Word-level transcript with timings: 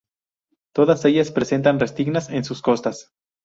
Todas 0.73 1.05
ellas 1.05 1.29
presentan 1.29 1.79
restingas 1.79 2.31
en 2.31 2.43
sus 2.43 2.63
costas. 2.63 3.11